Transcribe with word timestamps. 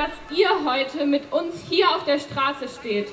dass 0.00 0.38
ihr 0.38 0.48
heute 0.64 1.04
mit 1.04 1.30
uns 1.30 1.62
hier 1.68 1.90
auf 1.90 2.04
der 2.04 2.18
Straße 2.18 2.66
steht. 2.68 3.08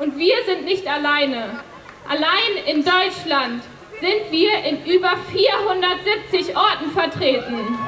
Und 0.00 0.18
wir 0.18 0.34
sind 0.44 0.64
nicht 0.64 0.84
alleine. 0.88 1.60
Allein 2.08 2.64
in 2.66 2.84
Deutschland 2.84 3.62
sind 4.00 4.32
wir 4.32 4.58
in 4.64 4.84
über 4.86 5.16
470 5.32 6.56
Orten 6.56 6.90
vertreten. 6.90 7.78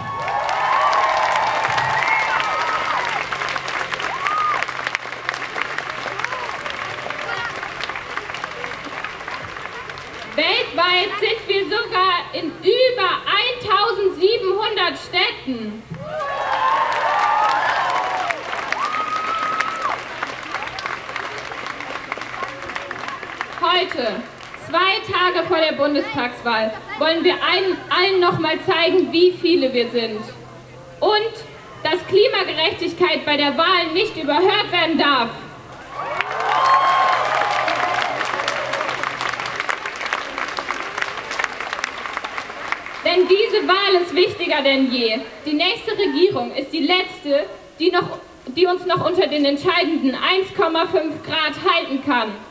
Weltweit 10.36 11.10
sind 11.18 11.48
wir 11.48 11.64
sogar 11.64 12.32
in 12.34 12.52
über 12.62 13.10
1700 13.66 14.96
Städten. 14.96 15.82
Heute, 23.88 24.22
zwei 24.68 25.00
Tage 25.10 25.46
vor 25.46 25.58
der 25.58 25.72
Bundestagswahl, 25.72 26.72
wollen 26.98 27.24
wir 27.24 27.34
allen, 27.34 27.76
allen 27.88 28.20
noch 28.20 28.38
mal 28.38 28.58
zeigen, 28.66 29.10
wie 29.12 29.32
viele 29.32 29.72
wir 29.72 29.88
sind. 29.88 30.20
Und 31.00 31.32
dass 31.82 32.06
Klimagerechtigkeit 32.06 33.24
bei 33.24 33.36
der 33.38 33.56
Wahl 33.56 33.86
nicht 33.94 34.14
überhört 34.16 34.70
werden 34.72 34.98
darf. 34.98 35.30
Denn 43.04 43.26
diese 43.26 43.66
Wahl 43.66 44.02
ist 44.02 44.14
wichtiger 44.14 44.60
denn 44.62 44.92
je. 44.92 45.18
Die 45.46 45.54
nächste 45.54 45.92
Regierung 45.92 46.54
ist 46.54 46.72
die 46.72 46.86
letzte, 46.86 47.46
die, 47.78 47.90
noch, 47.90 48.18
die 48.48 48.66
uns 48.66 48.84
noch 48.84 49.08
unter 49.08 49.26
den 49.28 49.46
entscheidenden 49.46 50.14
1,5 50.14 51.22
Grad 51.24 51.54
halten 51.72 52.04
kann. 52.04 52.47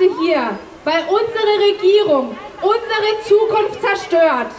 Heute 0.00 0.14
hier, 0.20 0.58
weil 0.84 1.02
unsere 1.08 1.58
Regierung 1.68 2.36
unsere 2.62 3.22
Zukunft 3.26 3.80
zerstört 3.80 4.52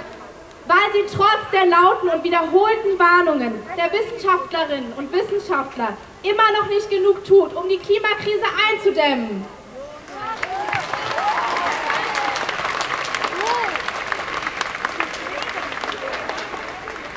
weil 0.68 0.94
sie 0.94 1.18
trotz 1.18 1.50
der 1.52 1.66
lauten 1.66 2.08
und 2.10 2.24
wiederholten 2.24 2.98
Warnungen 2.98 3.54
der 3.76 3.92
Wissenschaftlerinnen 3.92 4.94
und 4.94 5.12
Wissenschaftler 5.12 5.98
immer 6.22 6.52
noch 6.58 6.70
nicht 6.70 6.90
genug 6.90 7.26
tut, 7.26 7.54
um 7.56 7.68
die 7.68 7.80
Klimakrise 7.80 8.46
einzudämmen. 8.72 9.44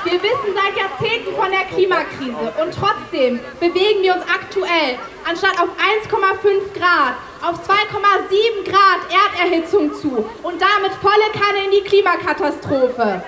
Wir 0.05 0.22
wissen 0.22 0.55
seit 0.55 0.77
Jahrzehnten 0.77 1.34
von 1.36 1.50
der 1.50 1.64
Klimakrise 1.64 2.52
und 2.61 2.75
trotzdem 2.75 3.39
bewegen 3.61 4.02
wir 4.02 4.14
uns 4.14 4.25
aktuell 4.25 4.98
anstatt 5.28 5.61
auf 5.61 5.69
1,5 5.69 6.78
Grad 6.78 7.14
auf 7.45 7.56
2,7 7.61 8.64
Grad 8.64 9.00
Erderhitzung 9.12 9.92
zu 9.92 10.25
und 10.42 10.62
damit 10.62 10.92
volle 11.03 11.31
Kanne 11.34 11.67
in 11.67 11.70
die 11.73 11.83
Klimakatastrophe. 11.83 13.23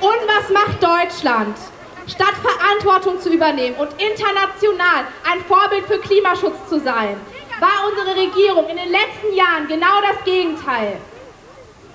Und 0.00 0.20
was 0.26 0.48
macht 0.50 0.82
Deutschland? 0.82 1.58
Statt 2.06 2.34
Verantwortung 2.42 3.20
zu 3.20 3.28
übernehmen 3.28 3.76
und 3.76 3.90
international 4.00 5.04
ein 5.30 5.44
Vorbild 5.46 5.84
für 5.84 5.98
Klimaschutz 5.98 6.66
zu 6.66 6.80
sein, 6.80 7.20
war 7.60 7.86
unsere 7.90 8.16
Regierung 8.16 8.66
in 8.68 8.78
den 8.78 8.90
letzten 8.90 9.34
Jahren 9.34 9.68
genau 9.68 10.00
das 10.00 10.24
Gegenteil. 10.24 10.96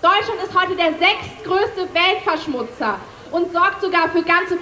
Deutschland 0.03 0.43
ist 0.43 0.53
heute 0.53 0.75
der 0.75 0.93
sechstgrößte 0.99 1.87
Weltverschmutzer 1.95 2.99
und 3.33 3.51
sorgt 3.51 3.81
sogar 3.81 4.09
für 4.09 4.21
ganze 4.21 4.53
5% 4.55 4.59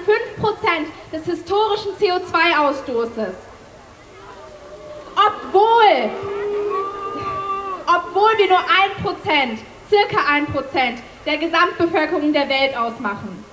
des 1.11 1.25
historischen 1.25 1.91
CO2-Ausstoßes. 1.99 3.33
Obwohl, 5.13 6.09
obwohl 7.85 8.37
wir 8.37 8.47
nur 8.47 8.59
1%, 8.59 9.57
circa 9.89 10.19
1% 10.19 10.99
der 11.25 11.37
Gesamtbevölkerung 11.37 12.31
der 12.31 12.47
Welt 12.47 12.75
ausmachen. 12.77 13.43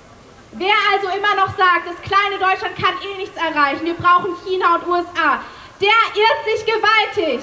Wer 0.53 0.73
also 0.93 1.09
immer 1.09 1.35
noch 1.35 1.49
sagt, 1.49 1.85
das 1.85 2.01
kleine 2.01 2.39
Deutschland 2.39 2.77
kann 2.77 2.95
eh 3.03 3.17
nichts 3.17 3.37
erreichen, 3.37 3.85
wir 3.85 3.95
brauchen 3.95 4.35
China 4.45 4.75
und 4.75 4.87
USA, 4.87 5.41
der 5.81 5.89
irrt 6.15 6.57
sich 6.57 6.65
gewaltig. 6.65 7.41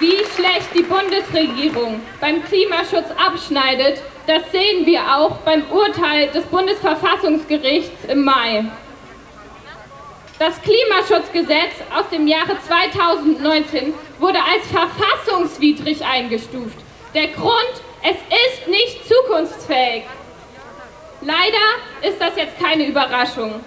Wie 0.00 0.16
schlecht 0.34 0.74
die 0.74 0.82
Bundesregierung 0.82 2.00
beim 2.22 2.42
Klimaschutz 2.42 3.10
abschneidet, 3.22 4.00
das 4.26 4.50
sehen 4.50 4.86
wir 4.86 5.02
auch 5.14 5.36
beim 5.44 5.62
Urteil 5.70 6.28
des 6.28 6.42
Bundesverfassungsgerichts 6.46 8.06
im 8.08 8.24
Mai. 8.24 8.64
Das 10.38 10.54
Klimaschutzgesetz 10.62 11.74
aus 11.94 12.08
dem 12.10 12.26
Jahre 12.26 12.56
2019 12.66 13.92
wurde 14.18 14.38
als 14.38 14.66
verfassungswidrig 14.68 16.02
eingestuft. 16.02 16.78
Der 17.12 17.28
Grund, 17.28 17.74
es 18.02 18.16
ist 18.16 18.68
nicht 18.68 19.06
zukunftsfähig. 19.06 20.04
Leider 21.20 22.08
ist 22.08 22.18
das 22.18 22.36
jetzt 22.36 22.58
keine 22.58 22.86
Überraschung. 22.86 23.60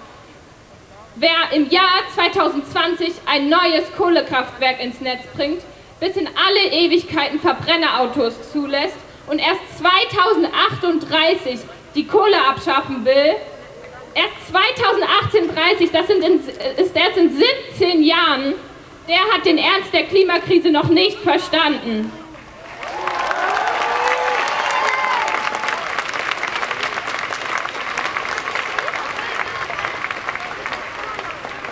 Wer 1.15 1.51
im 1.51 1.69
Jahr 1.69 2.01
2020 2.15 3.13
ein 3.27 3.49
neues 3.49 3.85
Kohlekraftwerk 3.95 4.79
ins 4.79 4.99
Netz 4.99 5.21
bringt, 5.35 5.61
bis 5.99 6.15
in 6.15 6.27
alle 6.27 6.71
Ewigkeiten 6.71 7.39
Verbrennerautos 7.39 8.51
zulässt 8.51 8.97
und 9.27 9.39
erst 9.39 9.61
2038 9.77 11.59
die 11.95 12.05
Kohle 12.05 12.37
abschaffen 12.47 13.05
will, 13.05 13.35
erst 14.15 14.47
2018, 14.51 15.55
30, 15.55 15.91
das 15.91 16.07
sind 16.07 16.23
in, 16.23 16.39
ist 16.77 16.95
erst 16.95 17.17
in 17.17 17.31
17 17.77 18.03
Jahren, 18.03 18.55
der 19.07 19.19
hat 19.33 19.45
den 19.45 19.57
Ernst 19.57 19.93
der 19.93 20.03
Klimakrise 20.03 20.71
noch 20.71 20.89
nicht 20.89 21.19
verstanden. 21.19 22.11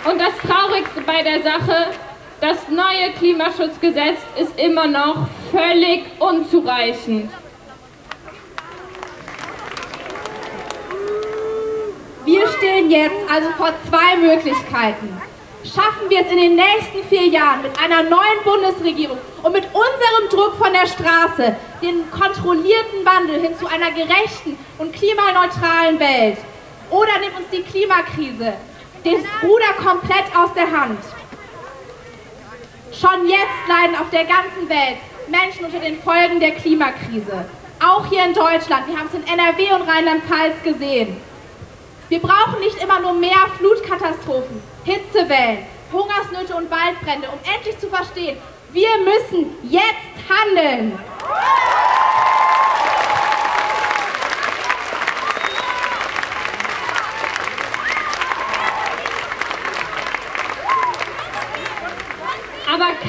Und 0.04 0.20
das 0.20 0.36
Traurigste 0.38 1.00
bei 1.02 1.22
der 1.22 1.42
Sache, 1.42 1.92
das 2.42 2.68
neue 2.68 3.12
Klimaschutzgesetz 3.18 4.18
ist 4.36 4.58
immer 4.58 4.88
noch 4.88 5.28
völlig 5.52 6.02
unzureichend. 6.18 7.30
Wir 12.24 12.48
stehen 12.58 12.90
jetzt 12.90 13.30
also 13.30 13.48
vor 13.56 13.72
zwei 13.88 14.16
Möglichkeiten. 14.16 15.22
Schaffen 15.62 16.10
wir 16.10 16.22
es 16.22 16.32
in 16.32 16.38
den 16.38 16.56
nächsten 16.56 17.04
vier 17.08 17.28
Jahren 17.28 17.62
mit 17.62 17.78
einer 17.78 18.02
neuen 18.02 18.42
Bundesregierung 18.42 19.18
und 19.44 19.52
mit 19.52 19.64
unserem 19.66 20.28
Druck 20.28 20.56
von 20.56 20.72
der 20.72 20.88
Straße 20.88 21.54
den 21.80 22.10
kontrollierten 22.10 23.04
Wandel 23.04 23.40
hin 23.40 23.56
zu 23.56 23.68
einer 23.68 23.92
gerechten 23.92 24.58
und 24.78 24.92
klimaneutralen 24.92 26.00
Welt? 26.00 26.38
Oder 26.90 27.20
nimmt 27.20 27.36
uns 27.36 27.48
die 27.52 27.62
Klimakrise 27.62 28.54
das 29.04 29.22
Ruder 29.44 29.72
komplett 29.80 30.24
aus 30.36 30.52
der 30.54 30.68
Hand? 30.68 30.98
Schon 32.92 33.26
jetzt 33.26 33.68
leiden 33.68 33.96
auf 33.96 34.10
der 34.10 34.24
ganzen 34.24 34.68
Welt 34.68 34.98
Menschen 35.28 35.64
unter 35.64 35.80
den 35.80 36.02
Folgen 36.02 36.40
der 36.40 36.52
Klimakrise. 36.52 37.46
Auch 37.80 38.06
hier 38.06 38.24
in 38.24 38.34
Deutschland. 38.34 38.86
Wir 38.86 38.98
haben 38.98 39.08
es 39.08 39.14
in 39.14 39.26
NRW 39.26 39.72
und 39.72 39.88
Rheinland-Pfalz 39.88 40.62
gesehen. 40.62 41.16
Wir 42.10 42.20
brauchen 42.20 42.60
nicht 42.60 42.82
immer 42.82 43.00
nur 43.00 43.14
mehr 43.14 43.48
Flutkatastrophen, 43.58 44.62
Hitzewellen, 44.84 45.64
Hungersnöte 45.90 46.54
und 46.54 46.70
Waldbrände, 46.70 47.28
um 47.28 47.38
endlich 47.54 47.78
zu 47.78 47.88
verstehen, 47.88 48.36
wir 48.72 48.90
müssen 48.98 49.56
jetzt 49.62 50.28
handeln. 50.28 50.98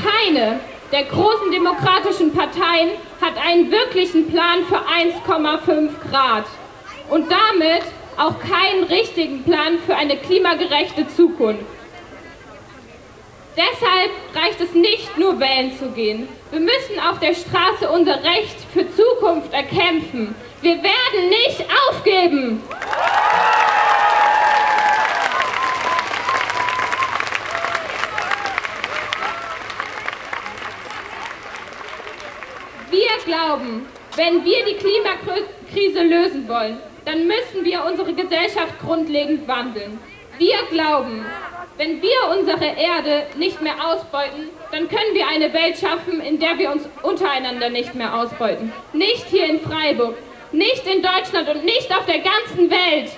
Keine 0.04 0.60
der 0.92 1.04
großen 1.06 1.51
demokratischen 1.51 2.34
Parteien 2.34 2.92
hat 3.19 3.34
einen 3.44 3.72
wirklichen 3.72 4.30
Plan 4.30 4.63
für 4.68 4.78
1,5 4.78 5.90
Grad 6.10 6.45
und 7.10 7.31
damit 7.31 7.84
auch 8.18 8.36
keinen 8.40 8.84
richtigen 8.84 9.44
Plan 9.44 9.80
für 9.86 9.95
eine 9.95 10.18
klimagerechte 10.18 11.07
Zukunft. 11.07 11.66
Deshalb 13.56 14.12
reicht 14.36 14.62
es 14.62 14.74
nicht 14.74 15.18
nur 15.18 15.40
wählen 15.40 15.78
zu 15.78 15.90
gehen. 15.90 16.28
Wir 16.51 16.60
müssen 16.60 17.00
auf 17.10 17.19
der 17.19 17.34
Straße 17.34 17.90
unser 17.90 18.24
Recht 18.24 18.57
für 18.72 18.86
Zukunft 18.92 19.54
erkämpfen. 19.54 20.36
Wir 20.62 20.75
werden 20.75 21.30
nicht 21.30 21.66
aufgeben. 21.90 22.24
leben. 22.24 22.62
Wir 32.90 33.32
glauben, 33.44 33.86
wenn 34.16 34.45
wir 34.45 34.66
die 34.66 34.75
Klimakrise 34.75 36.04
lösen 36.04 36.48
wollen, 36.48 36.78
dann 37.06 37.28
müssen 37.28 37.66
wir 37.66 37.84
unsere 37.86 38.13
Gesellschaft 38.13 38.80
grundlegend 38.80 39.48
wandeln. 39.48 40.00
Wir 40.38 40.57
glauben, 40.69 41.25
wenn 41.78 42.01
wir 42.01 42.38
unsere 42.38 42.66
Erde 42.66 43.25
nicht 43.36 43.62
mehr 43.62 43.75
ausbeuten, 43.86 44.50
dann 44.72 44.88
können 44.88 45.13
wir 45.13 45.28
eine 45.28 45.54
Welt 45.54 45.78
schaffen, 45.78 46.22
in 46.22 46.40
der 46.40 46.57
wir 46.57 46.72
uns 46.72 46.88
untereinander 47.01 47.69
nicht 47.69 47.94
mehr 47.95 48.16
ausbeuten. 48.16 48.72
Nicht 48.94 49.25
hier 49.28 49.48
in 49.48 49.60
Freiburg, 49.60 50.16
nicht 50.51 50.86
in 50.88 51.01
Deutschland 51.01 51.50
und 51.50 51.66
nicht 51.66 51.92
auf 51.95 52.06
der 52.06 52.19
ganzen 52.19 52.69
Welt. 52.69 53.12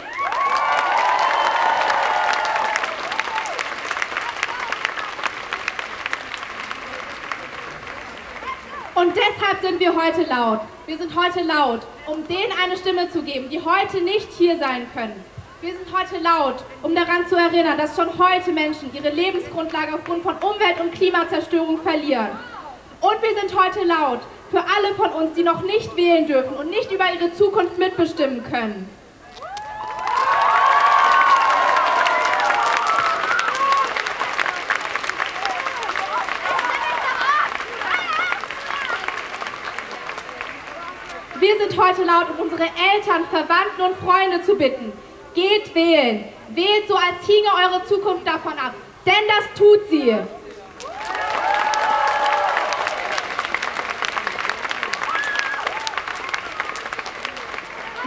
Und 8.95 9.13
deshalb 9.13 9.61
sind 9.61 9.81
wir 9.81 9.93
heute 9.93 10.23
laut. 10.23 10.61
Wir 10.85 10.97
sind 10.97 11.13
heute 11.17 11.41
laut, 11.41 11.81
um 12.07 12.25
denen 12.29 12.53
eine 12.63 12.77
Stimme 12.77 13.09
zu 13.11 13.23
geben, 13.23 13.49
die 13.49 13.59
heute 13.59 14.01
nicht 14.01 14.31
hier 14.31 14.57
sein 14.57 14.87
können. 14.93 15.21
Wir 15.59 15.73
sind 15.73 15.87
heute 15.91 16.23
laut, 16.23 16.63
um 16.81 16.95
daran 16.95 17.27
zu 17.27 17.35
erinnern, 17.35 17.77
dass 17.77 17.97
schon 17.97 18.17
heute 18.17 18.53
Menschen 18.53 18.93
ihre 18.93 19.09
Lebensgrundlage 19.09 19.95
aufgrund 19.95 20.23
von 20.23 20.35
Umwelt- 20.35 20.79
und 20.79 20.93
Klimazerstörung 20.93 21.81
verlieren. 21.81 22.29
Und 23.01 23.21
wir 23.21 23.37
sind 23.37 23.53
heute 23.59 23.83
laut 23.83 24.21
für 24.49 24.59
alle 24.61 24.95
von 24.95 25.09
uns, 25.09 25.35
die 25.35 25.43
noch 25.43 25.61
nicht 25.63 25.97
wählen 25.97 26.25
dürfen 26.25 26.55
und 26.55 26.69
nicht 26.69 26.89
über 26.89 27.05
ihre 27.13 27.33
Zukunft 27.33 27.77
mitbestimmen 27.77 28.45
können. 28.49 28.89
Wir 41.45 41.59
sind 41.59 41.79
heute 41.79 42.03
laut, 42.03 42.25
um 42.31 42.45
unsere 42.45 42.63
Eltern, 42.63 43.23
Verwandten 43.29 43.79
und 43.79 43.95
Freunde 43.97 44.41
zu 44.41 44.55
bitten. 44.55 44.91
Geht 45.35 45.75
wählen. 45.75 46.23
Wählt 46.49 46.87
so, 46.87 46.95
als 46.95 47.23
hinge 47.27 47.49
eure 47.53 47.85
Zukunft 47.85 48.25
davon 48.25 48.53
ab. 48.53 48.73
Denn 49.05 49.13
das 49.27 49.45
tut 49.55 49.87
sie. 49.91 50.15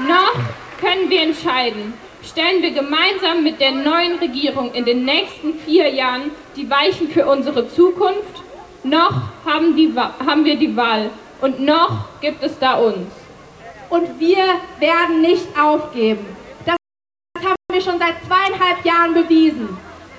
Noch 0.09 0.35
können 0.81 1.09
wir 1.09 1.23
entscheiden. 1.23 1.95
Stellen 2.25 2.61
wir 2.61 2.73
gemeinsam 2.73 3.45
mit 3.45 3.61
der 3.61 3.71
neuen 3.71 4.19
Regierung 4.19 4.73
in 4.73 4.85
den 4.85 5.05
nächsten 5.05 5.61
vier 5.61 5.89
Jahren 5.91 6.33
die 6.57 6.69
Weichen 6.69 7.09
für 7.09 7.25
unsere 7.27 7.69
Zukunft? 7.69 8.43
Noch 8.83 9.15
haben, 9.47 9.77
die, 9.77 9.95
haben 9.97 10.45
wir 10.45 10.57
die 10.57 10.77
Wahl 10.77 11.11
und 11.41 11.61
noch 11.61 12.21
gibt 12.21 12.43
es 12.43 12.59
da 12.59 12.75
uns. 12.75 13.28
Und 13.91 14.21
wir 14.21 14.45
werden 14.79 15.21
nicht 15.21 15.47
aufgeben. 15.59 16.27
Das 16.65 16.77
haben 17.43 17.57
wir 17.73 17.81
schon 17.81 17.99
seit 17.99 18.17
zweieinhalb 18.27 18.85
Jahren 18.85 19.15
bewiesen. 19.15 19.77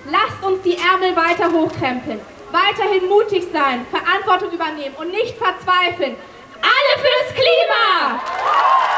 Lasst 0.09 0.43
uns 0.43 0.61
die 0.63 0.77
Ärmel 0.77 1.15
weiter 1.15 1.51
hochkrempeln, 1.51 2.19
weiterhin 2.51 3.07
mutig 3.07 3.45
sein, 3.53 3.85
Verantwortung 3.91 4.51
übernehmen 4.51 4.95
und 4.97 5.11
nicht 5.11 5.37
verzweifeln. 5.37 6.15
Alle 6.61 7.03
fürs 7.03 7.33
Klima! 7.35 8.88